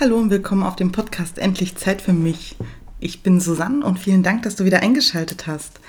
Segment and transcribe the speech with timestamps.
[0.00, 2.54] Hallo und willkommen auf dem Podcast Endlich Zeit für mich.
[3.00, 5.80] Ich bin Susanne und vielen Dank, dass du wieder eingeschaltet hast.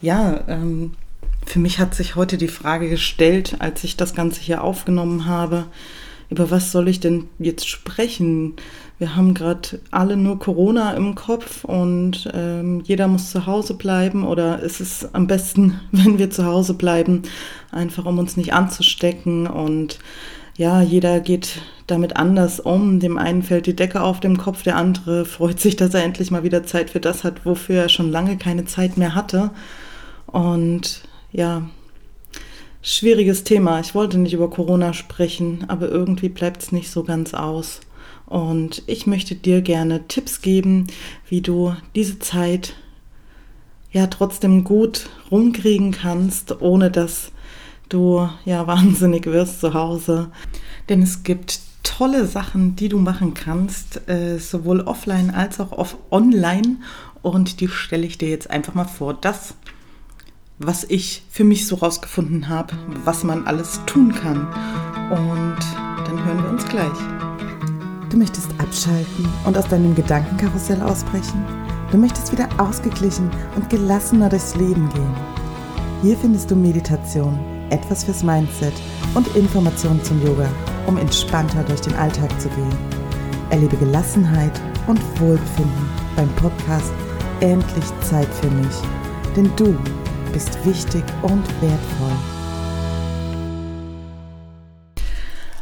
[0.00, 0.92] Ja, ähm,
[1.44, 5.66] für mich hat sich heute die Frage gestellt, als ich das Ganze hier aufgenommen habe,
[6.30, 8.54] über was soll ich denn jetzt sprechen?
[8.98, 14.24] Wir haben gerade alle nur Corona im Kopf und ähm, jeder muss zu Hause bleiben
[14.26, 17.22] oder ist es am besten, wenn wir zu Hause bleiben,
[17.70, 19.98] einfach um uns nicht anzustecken und
[20.56, 22.98] ja, jeder geht damit anders um.
[22.98, 26.32] Dem einen fällt die Decke auf dem Kopf, der andere freut sich, dass er endlich
[26.32, 29.50] mal wieder Zeit für das hat, wofür er schon lange keine Zeit mehr hatte.
[30.26, 31.62] Und ja,
[32.82, 33.80] schwieriges Thema.
[33.80, 37.80] Ich wollte nicht über Corona sprechen, aber irgendwie bleibt es nicht so ganz aus.
[38.26, 40.86] Und ich möchte dir gerne Tipps geben,
[41.28, 42.74] wie du diese Zeit
[43.90, 47.32] ja trotzdem gut rumkriegen kannst, ohne dass
[47.88, 50.30] du ja wahnsinnig wirst zu Hause.
[50.88, 56.76] Denn es gibt tolle Sachen, die du machen kannst, äh, sowohl offline als auch online.
[57.22, 59.14] Und die stelle ich dir jetzt einfach mal vor.
[59.14, 59.54] Das,
[60.58, 64.46] was ich für mich so rausgefunden habe, was man alles tun kann.
[65.10, 65.58] Und
[66.06, 66.98] dann hören wir uns gleich.
[68.10, 71.44] Du möchtest abschalten und aus deinem Gedankenkarussell ausbrechen?
[71.90, 75.14] Du möchtest wieder ausgeglichen und gelassener durchs Leben gehen?
[76.02, 77.38] Hier findest du Meditation
[77.70, 78.72] etwas fürs Mindset
[79.14, 80.48] und Informationen zum Yoga,
[80.86, 82.76] um entspannter durch den Alltag zu gehen.
[83.50, 86.92] Erlebe Gelassenheit und Wohlbefinden beim Podcast
[87.40, 88.74] Endlich Zeit für mich.
[89.36, 89.76] Denn du
[90.38, 92.16] bist wichtig und wertvoll.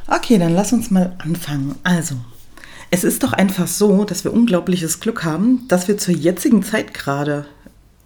[0.06, 1.76] Okay, dann lass uns mal anfangen.
[1.82, 2.16] Also,
[2.90, 6.92] es ist doch einfach so, dass wir unglaubliches Glück haben, dass wir zur jetzigen Zeit
[6.92, 7.46] gerade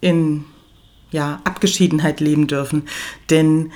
[0.00, 0.44] in
[1.10, 2.84] ja, Abgeschiedenheit leben dürfen.
[3.30, 3.72] Denn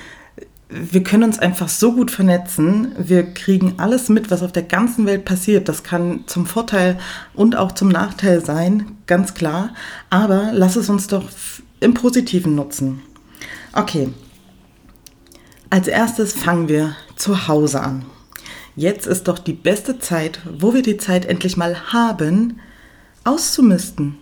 [0.69, 2.93] wir können uns einfach so gut vernetzen.
[2.97, 5.67] Wir kriegen alles mit, was auf der ganzen Welt passiert.
[5.67, 6.97] Das kann zum Vorteil
[7.33, 9.73] und auch zum Nachteil sein, ganz klar.
[10.09, 11.29] Aber lass es uns doch
[11.79, 13.01] im Positiven nutzen.
[13.73, 14.09] Okay.
[15.69, 18.05] Als erstes fangen wir zu Hause an.
[18.75, 22.59] Jetzt ist doch die beste Zeit, wo wir die Zeit endlich mal haben,
[23.23, 24.17] auszumisten.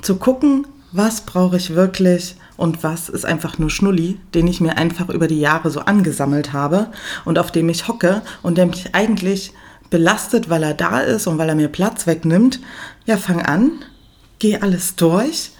[0.00, 4.76] Zu gucken, was brauche ich wirklich und was ist einfach nur Schnulli, den ich mir
[4.76, 6.92] einfach über die Jahre so angesammelt habe
[7.24, 9.52] und auf dem ich hocke und der mich eigentlich
[9.90, 12.60] belastet, weil er da ist und weil er mir Platz wegnimmt.
[13.06, 13.72] Ja, fang an,
[14.38, 15.50] geh alles durch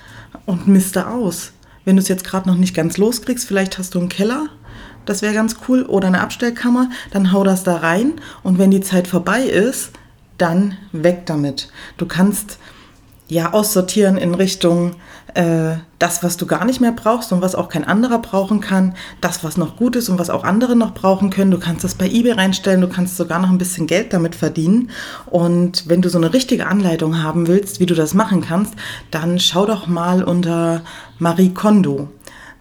[0.47, 1.53] und miste aus.
[1.85, 4.47] Wenn du es jetzt gerade noch nicht ganz loskriegst, vielleicht hast du einen Keller,
[5.05, 8.81] das wäre ganz cool, oder eine Abstellkammer, dann hau das da rein und wenn die
[8.81, 9.91] Zeit vorbei ist,
[10.39, 11.69] dann weg damit.
[11.97, 12.59] Du kannst
[13.29, 14.97] ja aussortieren in Richtung
[15.35, 18.95] äh, das, was du gar nicht mehr brauchst und was auch kein anderer brauchen kann,
[19.21, 21.51] das, was noch gut ist und was auch andere noch brauchen können.
[21.51, 24.91] Du kannst das bei eBay reinstellen, du kannst sogar noch ein bisschen Geld damit verdienen.
[25.27, 28.75] Und wenn du so eine richtige Anleitung haben willst, wie du das machen kannst,
[29.11, 30.83] dann schau doch mal unter
[31.19, 32.09] Marie Kondo.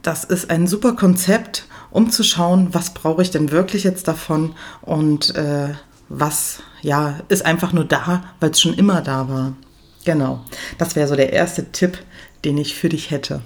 [0.01, 4.55] Das ist ein super Konzept, um zu schauen, was brauche ich denn wirklich jetzt davon
[4.81, 5.69] und äh,
[6.09, 9.53] was ja ist einfach nur da, weil es schon immer da war.
[10.05, 10.41] Genau,
[10.77, 11.97] das wäre so der erste Tipp,
[12.43, 13.41] den ich für dich hätte.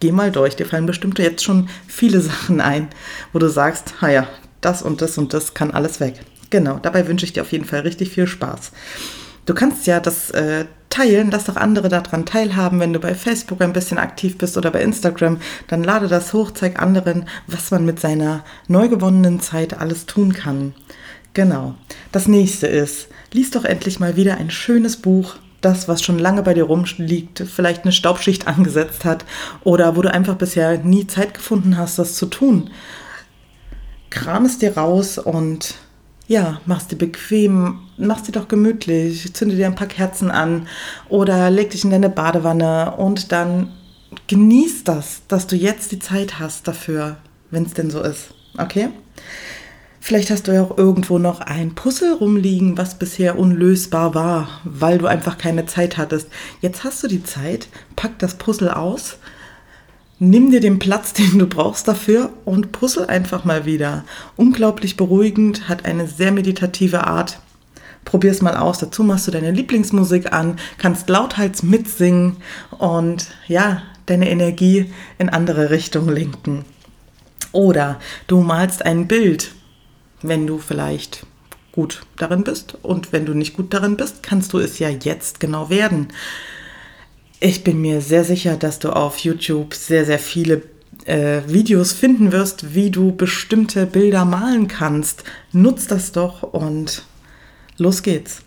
[0.00, 2.88] Geh mal durch, dir fallen bestimmt jetzt schon viele Sachen ein,
[3.32, 4.26] wo du sagst, naja,
[4.60, 6.20] das und das und das kann alles weg.
[6.50, 8.72] Genau, dabei wünsche ich dir auf jeden Fall richtig viel Spaß.
[9.46, 13.60] Du kannst ja das äh, teilen, lass doch andere daran teilhaben, wenn du bei Facebook
[13.60, 17.84] ein bisschen aktiv bist oder bei Instagram, dann lade das hoch, zeig anderen, was man
[17.84, 20.74] mit seiner neu gewonnenen Zeit alles tun kann.
[21.34, 21.74] Genau.
[22.10, 26.42] Das nächste ist, lies doch endlich mal wieder ein schönes Buch, das, was schon lange
[26.42, 29.24] bei dir rumliegt, vielleicht eine Staubschicht angesetzt hat
[29.64, 32.70] oder wo du einfach bisher nie Zeit gefunden hast, das zu tun.
[34.10, 35.74] Kram es dir raus und
[36.28, 40.68] ja, mach's dir bequem, mach's dir doch gemütlich, zünde dir ein paar Kerzen an
[41.08, 43.72] oder leg dich in deine Badewanne und dann
[44.26, 47.16] genieß das, dass du jetzt die Zeit hast dafür,
[47.50, 48.34] wenn es denn so ist.
[48.58, 48.90] Okay?
[50.04, 54.98] Vielleicht hast du ja auch irgendwo noch ein Puzzle rumliegen, was bisher unlösbar war, weil
[54.98, 56.26] du einfach keine Zeit hattest.
[56.60, 59.18] Jetzt hast du die Zeit, pack das Puzzle aus,
[60.18, 64.04] nimm dir den Platz, den du brauchst dafür und puzzle einfach mal wieder.
[64.34, 67.38] Unglaublich beruhigend, hat eine sehr meditative Art.
[68.04, 68.78] Probier es mal aus.
[68.78, 72.38] Dazu machst du deine Lieblingsmusik an, kannst lauthals mitsingen
[72.76, 76.64] und ja, deine Energie in andere Richtungen lenken.
[77.52, 79.52] Oder du malst ein Bild
[80.22, 81.26] wenn du vielleicht
[81.72, 82.76] gut darin bist.
[82.82, 86.08] Und wenn du nicht gut darin bist, kannst du es ja jetzt genau werden.
[87.40, 90.62] Ich bin mir sehr sicher, dass du auf YouTube sehr, sehr viele
[91.06, 95.24] äh, Videos finden wirst, wie du bestimmte Bilder malen kannst.
[95.52, 97.04] Nutz das doch und
[97.78, 98.42] Los geht's.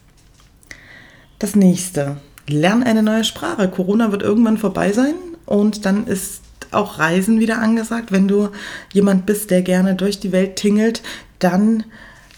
[1.40, 2.18] Das nächste.
[2.48, 3.68] Lern eine neue Sprache.
[3.70, 8.12] Corona wird irgendwann vorbei sein und dann ist auch Reisen wieder angesagt.
[8.12, 8.50] Wenn du
[8.94, 11.02] jemand bist, der gerne durch die Welt tingelt,
[11.40, 11.84] dann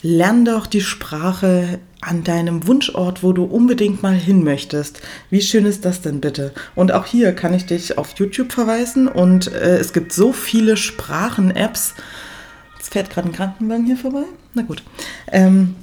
[0.02, 5.02] lern doch die Sprache an deinem Wunschort, wo du unbedingt mal hin möchtest.
[5.30, 6.54] Wie schön ist das denn bitte?
[6.76, 10.78] Und auch hier kann ich dich auf YouTube verweisen und äh, es gibt so viele
[10.78, 11.96] Sprachen-Apps.
[12.78, 14.24] Jetzt fährt gerade ein Krankenwagen hier vorbei.
[14.54, 14.84] Na gut.
[15.32, 15.76] Ähm,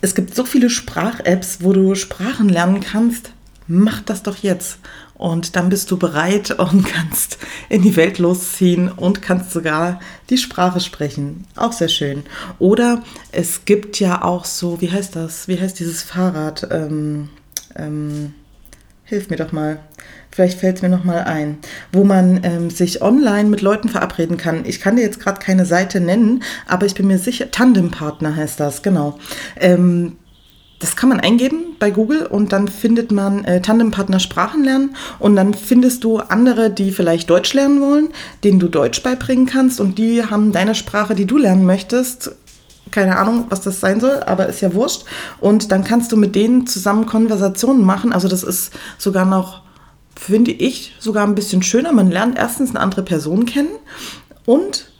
[0.00, 3.30] es gibt so viele Sprach-Apps, wo du Sprachen lernen kannst.
[3.68, 4.78] Mach das doch jetzt.
[5.22, 7.38] Und dann bist du bereit und kannst
[7.68, 11.46] in die Welt losziehen und kannst sogar die Sprache sprechen.
[11.54, 12.24] Auch sehr schön.
[12.58, 15.46] Oder es gibt ja auch so, wie heißt das?
[15.46, 16.66] Wie heißt dieses Fahrrad?
[16.72, 17.28] Ähm,
[17.76, 18.34] ähm,
[19.04, 19.78] hilf mir doch mal.
[20.32, 21.58] Vielleicht fällt es mir noch mal ein,
[21.92, 24.64] wo man ähm, sich online mit Leuten verabreden kann.
[24.64, 28.58] Ich kann dir jetzt gerade keine Seite nennen, aber ich bin mir sicher, Tandempartner heißt
[28.58, 29.20] das, genau.
[29.60, 30.16] Ähm,
[30.82, 35.36] das kann man eingeben bei Google und dann findet man äh, Tandempartner Sprachen lernen und
[35.36, 38.08] dann findest du andere, die vielleicht Deutsch lernen wollen,
[38.42, 42.32] denen du Deutsch beibringen kannst und die haben deine Sprache, die du lernen möchtest.
[42.90, 45.04] Keine Ahnung, was das sein soll, aber ist ja wurscht.
[45.38, 48.12] Und dann kannst du mit denen zusammen Konversationen machen.
[48.12, 49.62] Also das ist sogar noch,
[50.16, 51.92] finde ich, sogar ein bisschen schöner.
[51.92, 53.70] Man lernt erstens eine andere Person kennen
[54.46, 54.91] und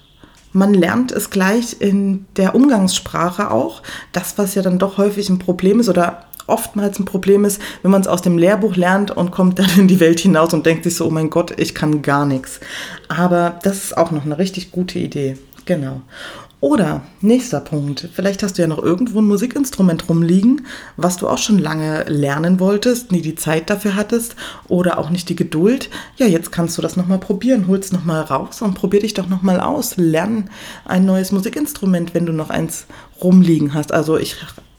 [0.53, 3.83] man lernt es gleich in der Umgangssprache auch.
[4.13, 7.91] Das, was ja dann doch häufig ein Problem ist oder oftmals ein Problem ist, wenn
[7.91, 10.85] man es aus dem Lehrbuch lernt und kommt dann in die Welt hinaus und denkt
[10.85, 12.61] sich so, oh mein Gott, ich kann gar nichts.
[13.09, 15.39] Aber das ist auch noch eine richtig gute Idee.
[15.65, 16.03] Genau.
[16.63, 20.65] Oder nächster Punkt, vielleicht hast du ja noch irgendwo ein Musikinstrument rumliegen,
[20.97, 24.37] was du auch schon lange lernen wolltest, nie die Zeit dafür hattest
[24.69, 25.91] oder auch nicht die Geduld.
[26.19, 29.59] Ja, jetzt kannst du das nochmal probieren, hol's nochmal raus und probier dich doch nochmal
[29.59, 29.97] aus.
[29.97, 30.51] Lern
[30.85, 32.87] ein neues Musikinstrument, wenn du noch eins
[33.21, 33.91] rumliegen hast.
[33.91, 34.37] Also ich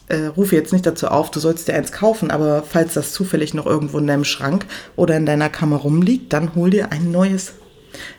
[0.07, 3.53] äh, rufe jetzt nicht dazu auf, du sollst dir eins kaufen, aber falls das zufällig
[3.53, 4.65] noch irgendwo in deinem Schrank
[4.95, 7.55] oder in deiner Kammer rumliegt, dann hol dir ein neues,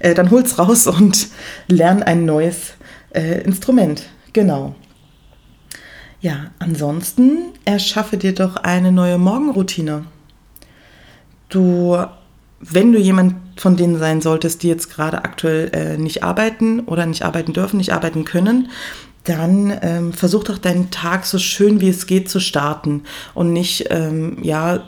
[0.01, 1.29] äh, dann hol's raus und
[1.67, 2.75] lern ein neues
[3.15, 4.05] äh, Instrument.
[4.33, 4.75] Genau.
[6.21, 10.07] Ja, ansonsten erschaffe dir doch eine neue Morgenroutine.
[11.49, 11.99] Du,
[12.61, 17.07] wenn du jemand von denen sein solltest, die jetzt gerade aktuell äh, nicht arbeiten oder
[17.07, 18.71] nicht arbeiten dürfen, nicht arbeiten können,
[19.25, 23.87] dann ähm, versuch doch deinen Tag so schön wie es geht zu starten und nicht
[23.91, 24.85] ähm, ja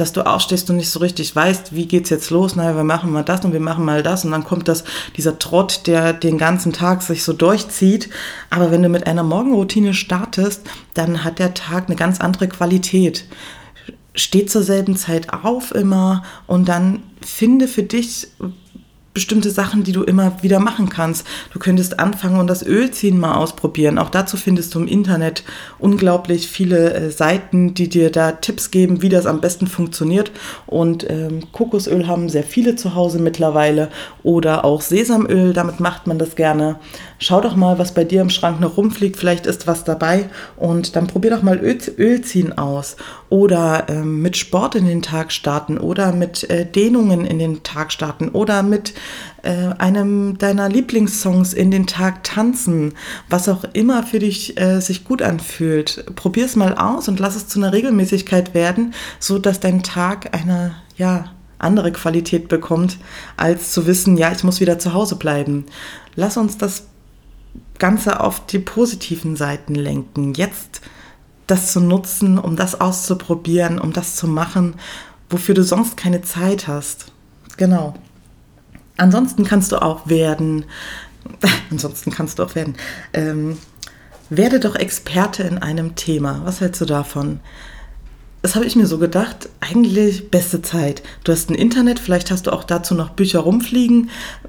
[0.00, 2.56] dass du aufstehst und nicht so richtig weißt, wie geht's jetzt los?
[2.56, 4.84] Naja, wir machen mal das und wir machen mal das und dann kommt das,
[5.16, 8.08] dieser Trott, der den ganzen Tag sich so durchzieht.
[8.48, 10.62] Aber wenn du mit einer Morgenroutine startest,
[10.94, 13.26] dann hat der Tag eine ganz andere Qualität.
[14.14, 18.28] Steh zur selben Zeit auf immer und dann finde für dich
[19.12, 21.26] bestimmte Sachen, die du immer wieder machen kannst.
[21.52, 23.98] Du könntest anfangen und das Ölziehen mal ausprobieren.
[23.98, 25.42] Auch dazu findest du im Internet
[25.78, 30.30] unglaublich viele äh, Seiten, die dir da Tipps geben, wie das am besten funktioniert.
[30.66, 33.88] Und ähm, Kokosöl haben sehr viele zu Hause mittlerweile
[34.22, 36.76] oder auch Sesamöl, damit macht man das gerne.
[37.18, 40.94] Schau doch mal, was bei dir im Schrank noch rumfliegt, vielleicht ist was dabei und
[40.94, 42.96] dann probier doch mal Öl, Ölziehen aus
[43.28, 47.92] oder ähm, mit Sport in den Tag starten oder mit äh, Dehnungen in den Tag
[47.92, 48.94] starten oder mit
[49.42, 52.94] äh, einem deiner Lieblingssongs in den Tag tanzen,
[53.28, 56.04] was auch immer für dich äh, sich gut anfühlt.
[56.16, 60.34] Probier es mal aus und lass es zu einer Regelmäßigkeit werden, so dass dein Tag
[60.34, 62.98] eine, ja, andere Qualität bekommt,
[63.36, 65.66] als zu wissen, ja, ich muss wieder zu Hause bleiben.
[66.14, 66.84] Lass uns das
[67.78, 70.34] Ganze auf die positiven Seiten lenken.
[70.34, 70.80] Jetzt
[71.46, 74.74] das zu nutzen, um das auszuprobieren, um das zu machen,
[75.28, 77.12] wofür du sonst keine Zeit hast.
[77.56, 77.94] Genau.
[78.96, 80.64] Ansonsten kannst du auch werden,
[81.70, 82.74] ansonsten kannst du auch werden,
[83.12, 83.58] ähm,
[84.28, 86.42] werde doch Experte in einem Thema.
[86.44, 87.40] Was hältst du davon?
[88.42, 91.02] Das habe ich mir so gedacht, eigentlich beste Zeit.
[91.24, 94.08] Du hast ein Internet, vielleicht hast du auch dazu noch Bücher rumfliegen,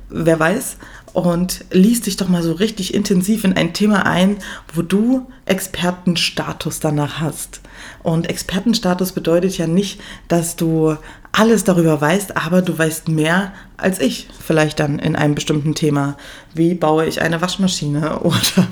[0.10, 0.78] wer weiß
[1.14, 4.38] und liest dich doch mal so richtig intensiv in ein Thema ein,
[4.74, 7.60] wo du Expertenstatus danach hast.
[8.02, 10.96] Und Expertenstatus bedeutet ja nicht, dass du
[11.32, 16.18] alles darüber weißt, aber du weißt mehr als ich vielleicht dann in einem bestimmten Thema.
[16.54, 18.68] Wie baue ich eine Waschmaschine oder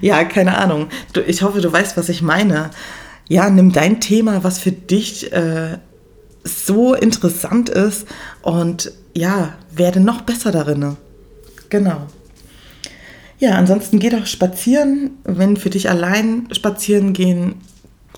[0.00, 0.88] ja, keine Ahnung.
[1.12, 2.70] Du, ich hoffe, du weißt, was ich meine.
[3.28, 5.78] Ja, nimm dein Thema, was für dich äh,
[6.44, 8.06] so interessant ist
[8.42, 10.96] und ja, werde noch besser darin.
[11.68, 12.06] Genau.
[13.38, 17.56] Ja, ansonsten geh doch spazieren, wenn für dich allein spazieren gehen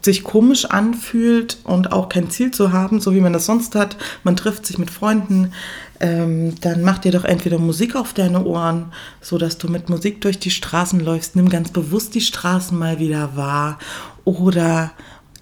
[0.02, 3.96] sich komisch anfühlt und auch kein Ziel zu haben, so wie man das sonst hat.
[4.24, 5.52] Man trifft sich mit Freunden,
[6.00, 10.20] ähm, dann mach dir doch entweder Musik auf deine Ohren, so dass du mit Musik
[10.22, 11.36] durch die Straßen läufst.
[11.36, 13.78] Nimm ganz bewusst die Straßen mal wieder wahr
[14.24, 14.92] oder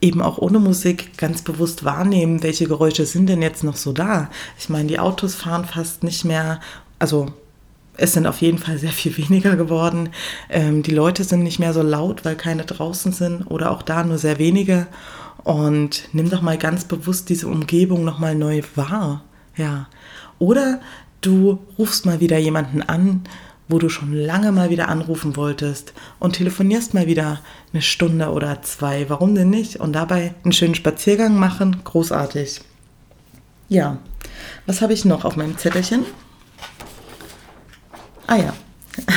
[0.00, 4.30] eben auch ohne Musik ganz bewusst wahrnehmen, welche Geräusche sind denn jetzt noch so da.
[4.58, 6.60] Ich meine, die Autos fahren fast nicht mehr,
[6.98, 7.32] also
[7.98, 10.10] es sind auf jeden Fall sehr viel weniger geworden.
[10.48, 14.04] Ähm, die Leute sind nicht mehr so laut, weil keine draußen sind oder auch da
[14.04, 14.86] nur sehr wenige.
[15.44, 19.24] Und nimm doch mal ganz bewusst diese Umgebung nochmal neu wahr.
[19.56, 19.88] Ja.
[20.38, 20.80] Oder
[21.20, 23.22] du rufst mal wieder jemanden an,
[23.68, 27.40] wo du schon lange mal wieder anrufen wolltest und telefonierst mal wieder
[27.72, 29.06] eine Stunde oder zwei.
[29.08, 29.80] Warum denn nicht?
[29.80, 31.80] Und dabei einen schönen Spaziergang machen.
[31.82, 32.60] Großartig.
[33.68, 33.98] Ja,
[34.66, 36.04] was habe ich noch auf meinem Zettelchen?
[38.28, 38.54] Ah ja.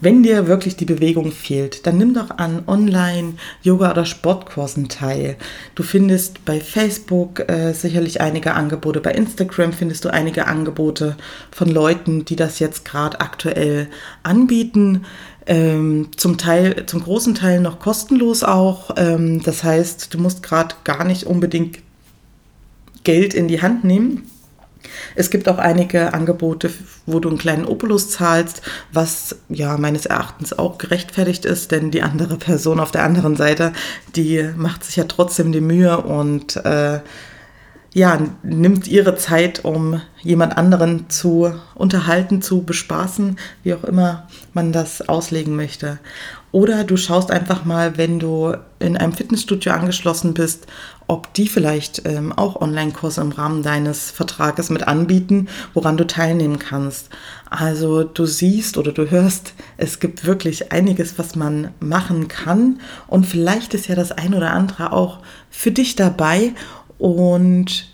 [0.00, 5.36] Wenn dir wirklich die Bewegung fehlt, dann nimm doch an Online-Yoga- oder Sportkursen teil.
[5.74, 11.16] Du findest bei Facebook äh, sicherlich einige Angebote, bei Instagram findest du einige Angebote
[11.50, 13.88] von Leuten, die das jetzt gerade aktuell
[14.22, 15.04] anbieten.
[15.46, 18.90] Ähm, zum Teil, zum großen Teil noch kostenlos auch.
[18.96, 21.78] Ähm, das heißt, du musst gerade gar nicht unbedingt
[23.02, 24.30] Geld in die Hand nehmen
[25.14, 26.70] es gibt auch einige Angebote,
[27.06, 32.02] wo du einen kleinen Opulus zahlst, was ja meines Erachtens auch gerechtfertigt ist, denn die
[32.02, 33.72] andere Person auf der anderen Seite,
[34.16, 37.00] die macht sich ja trotzdem die Mühe und äh,
[37.94, 44.72] ja, nimmt ihre Zeit, um jemand anderen zu unterhalten, zu bespaßen, wie auch immer man
[44.72, 45.98] das auslegen möchte.
[46.50, 50.66] Oder du schaust einfach mal, wenn du in einem Fitnessstudio angeschlossen bist,
[51.06, 56.58] ob die vielleicht ähm, auch Online-Kurse im Rahmen deines Vertrages mit anbieten, woran du teilnehmen
[56.58, 57.10] kannst.
[57.50, 62.80] Also du siehst oder du hörst, es gibt wirklich einiges, was man machen kann.
[63.06, 66.52] Und vielleicht ist ja das ein oder andere auch für dich dabei.
[66.98, 67.88] Und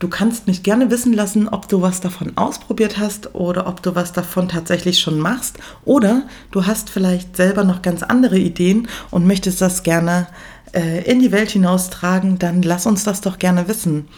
[0.00, 3.94] du kannst mich gerne wissen lassen, ob du was davon ausprobiert hast oder ob du
[3.94, 5.58] was davon tatsächlich schon machst.
[5.84, 10.26] Oder du hast vielleicht selber noch ganz andere Ideen und möchtest das gerne
[10.72, 14.08] äh, in die Welt hinaustragen, dann lass uns das doch gerne wissen.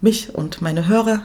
[0.00, 1.22] Mich und meine Hörer.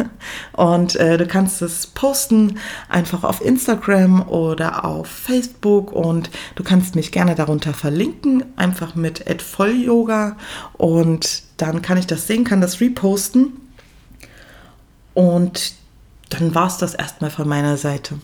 [0.52, 2.58] und äh, du kannst es posten
[2.88, 9.24] einfach auf Instagram oder auf Facebook und du kannst mich gerne darunter verlinken, einfach mit
[9.84, 10.36] Yoga
[10.74, 13.52] und dann kann ich das sehen, kann das reposten.
[15.14, 15.72] Und
[16.28, 18.18] dann war es das erstmal von meiner Seite.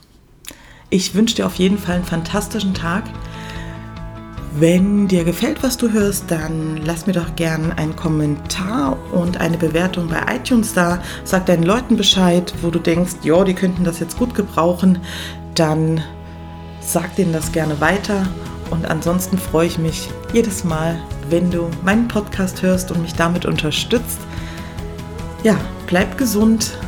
[0.91, 3.05] Ich wünsche dir auf jeden Fall einen fantastischen Tag.
[4.57, 9.59] Wenn dir gefällt, was du hörst, dann lass mir doch gern einen Kommentar und eine
[9.59, 11.03] Bewertung bei iTunes da.
[11.25, 15.01] Sag deinen Leuten Bescheid, wo du denkst, ja, die könnten das jetzt gut gebrauchen.
[15.57, 16.05] Dann
[16.79, 18.29] sag denen das gerne weiter.
[18.71, 23.47] Und ansonsten freue ich mich jedes Mal, wenn du meinen Podcast hörst und mich damit
[23.47, 24.21] unterstützt.
[25.43, 25.57] Ja,
[25.89, 26.79] bleib gesund,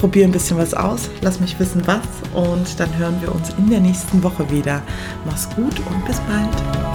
[0.00, 2.00] probier ein bisschen was aus, lass mich wissen was
[2.32, 4.82] und dann hören wir uns in der nächsten Woche wieder.
[5.26, 6.89] Mach's gut und bis bald.